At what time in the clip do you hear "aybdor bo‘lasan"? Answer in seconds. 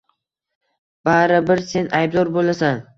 2.03-2.87